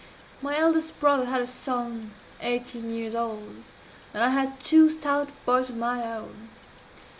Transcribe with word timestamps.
My 0.41 0.57
eldest 0.57 0.99
brother 0.99 1.25
had 1.25 1.43
a 1.43 1.45
son 1.45 2.13
eighteen 2.39 2.89
years 2.89 3.13
old, 3.13 3.61
and 4.15 4.23
I 4.23 4.29
had 4.29 4.59
two 4.59 4.89
stout 4.89 5.29
boys 5.45 5.69
of 5.69 5.77
my 5.77 6.03
own. 6.11 6.49